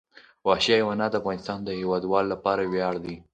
وحشي 0.47 0.71
حیوانات 0.77 1.11
د 1.11 1.17
افغانستان 1.21 1.57
د 1.63 1.69
هیوادوالو 1.79 2.31
لپاره 2.33 2.61
ویاړ 2.71 2.93
دی. 3.05 3.15